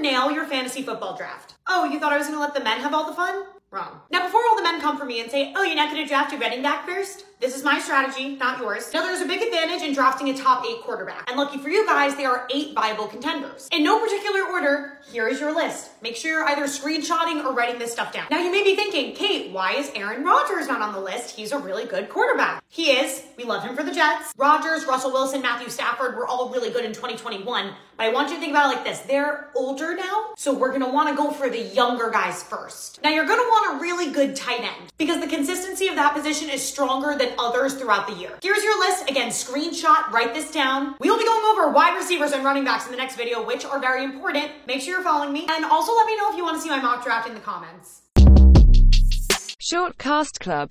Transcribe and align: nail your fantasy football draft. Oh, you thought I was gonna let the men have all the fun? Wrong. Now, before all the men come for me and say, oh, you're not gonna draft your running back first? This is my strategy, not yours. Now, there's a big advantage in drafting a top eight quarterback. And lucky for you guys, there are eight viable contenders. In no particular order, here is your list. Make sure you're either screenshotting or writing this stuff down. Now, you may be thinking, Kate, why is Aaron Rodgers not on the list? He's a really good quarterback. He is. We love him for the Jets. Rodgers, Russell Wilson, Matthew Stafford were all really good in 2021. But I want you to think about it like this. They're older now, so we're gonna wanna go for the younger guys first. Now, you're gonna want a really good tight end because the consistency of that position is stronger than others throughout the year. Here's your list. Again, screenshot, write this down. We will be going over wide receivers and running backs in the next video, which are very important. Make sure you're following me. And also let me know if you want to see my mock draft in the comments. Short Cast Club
nail 0.00 0.30
your 0.30 0.46
fantasy 0.46 0.82
football 0.82 1.16
draft. 1.16 1.54
Oh, 1.66 1.84
you 1.84 1.98
thought 2.00 2.12
I 2.12 2.18
was 2.18 2.26
gonna 2.26 2.40
let 2.40 2.54
the 2.54 2.64
men 2.64 2.80
have 2.80 2.94
all 2.94 3.06
the 3.06 3.14
fun? 3.14 3.44
Wrong. 3.70 4.00
Now, 4.10 4.26
before 4.26 4.40
all 4.48 4.56
the 4.56 4.62
men 4.62 4.80
come 4.80 4.98
for 4.98 4.99
me 5.10 5.20
and 5.20 5.30
say, 5.30 5.52
oh, 5.56 5.62
you're 5.64 5.74
not 5.74 5.90
gonna 5.90 6.06
draft 6.06 6.30
your 6.30 6.40
running 6.40 6.62
back 6.62 6.86
first? 6.86 7.24
This 7.40 7.56
is 7.56 7.64
my 7.64 7.78
strategy, 7.78 8.36
not 8.36 8.60
yours. 8.60 8.92
Now, 8.92 9.00
there's 9.00 9.22
a 9.22 9.26
big 9.26 9.40
advantage 9.40 9.80
in 9.80 9.94
drafting 9.94 10.28
a 10.28 10.36
top 10.36 10.62
eight 10.66 10.82
quarterback. 10.82 11.26
And 11.26 11.38
lucky 11.38 11.56
for 11.56 11.70
you 11.70 11.86
guys, 11.86 12.14
there 12.14 12.30
are 12.30 12.46
eight 12.54 12.74
viable 12.74 13.06
contenders. 13.06 13.66
In 13.72 13.82
no 13.82 13.98
particular 13.98 14.42
order, 14.42 14.98
here 15.10 15.26
is 15.26 15.40
your 15.40 15.54
list. 15.54 15.88
Make 16.02 16.16
sure 16.16 16.32
you're 16.32 16.48
either 16.50 16.64
screenshotting 16.64 17.42
or 17.42 17.54
writing 17.54 17.78
this 17.78 17.92
stuff 17.92 18.12
down. 18.12 18.26
Now, 18.30 18.40
you 18.40 18.52
may 18.52 18.62
be 18.62 18.76
thinking, 18.76 19.14
Kate, 19.14 19.52
why 19.52 19.72
is 19.72 19.90
Aaron 19.94 20.22
Rodgers 20.22 20.68
not 20.68 20.82
on 20.82 20.92
the 20.92 21.00
list? 21.00 21.34
He's 21.34 21.52
a 21.52 21.58
really 21.58 21.86
good 21.86 22.10
quarterback. 22.10 22.62
He 22.68 22.90
is. 22.90 23.24
We 23.38 23.44
love 23.44 23.62
him 23.64 23.74
for 23.74 23.84
the 23.84 23.92
Jets. 23.92 24.34
Rodgers, 24.36 24.84
Russell 24.84 25.10
Wilson, 25.10 25.40
Matthew 25.40 25.70
Stafford 25.70 26.16
were 26.16 26.26
all 26.26 26.50
really 26.50 26.70
good 26.70 26.84
in 26.84 26.92
2021. 26.92 27.72
But 27.96 28.06
I 28.06 28.12
want 28.12 28.28
you 28.28 28.36
to 28.36 28.40
think 28.40 28.52
about 28.52 28.70
it 28.70 28.76
like 28.76 28.84
this. 28.84 29.00
They're 29.00 29.50
older 29.54 29.94
now, 29.94 30.32
so 30.36 30.54
we're 30.54 30.72
gonna 30.72 30.90
wanna 30.90 31.14
go 31.14 31.30
for 31.30 31.50
the 31.50 31.60
younger 31.60 32.10
guys 32.10 32.42
first. 32.42 33.02
Now, 33.02 33.10
you're 33.10 33.26
gonna 33.26 33.42
want 33.42 33.76
a 33.78 33.82
really 33.82 34.12
good 34.12 34.36
tight 34.36 34.60
end 34.60 34.92
because 35.00 35.18
the 35.18 35.26
consistency 35.26 35.88
of 35.88 35.96
that 35.96 36.12
position 36.12 36.50
is 36.50 36.62
stronger 36.62 37.16
than 37.16 37.30
others 37.38 37.72
throughout 37.72 38.06
the 38.06 38.12
year. 38.12 38.38
Here's 38.42 38.62
your 38.62 38.78
list. 38.78 39.08
Again, 39.08 39.30
screenshot, 39.30 40.10
write 40.10 40.34
this 40.34 40.50
down. 40.50 40.94
We 41.00 41.08
will 41.08 41.16
be 41.16 41.24
going 41.24 41.42
over 41.46 41.72
wide 41.72 41.96
receivers 41.96 42.32
and 42.32 42.44
running 42.44 42.64
backs 42.64 42.84
in 42.84 42.90
the 42.90 42.98
next 42.98 43.16
video, 43.16 43.42
which 43.44 43.64
are 43.64 43.80
very 43.80 44.04
important. 44.04 44.50
Make 44.66 44.82
sure 44.82 44.92
you're 44.92 45.02
following 45.02 45.32
me. 45.32 45.46
And 45.48 45.64
also 45.64 45.96
let 45.96 46.06
me 46.06 46.18
know 46.18 46.30
if 46.30 46.36
you 46.36 46.44
want 46.44 46.58
to 46.58 46.62
see 46.62 46.68
my 46.68 46.82
mock 46.82 47.02
draft 47.02 47.26
in 47.26 47.32
the 47.32 47.40
comments. 47.40 48.02
Short 49.58 49.96
Cast 49.96 50.38
Club 50.38 50.68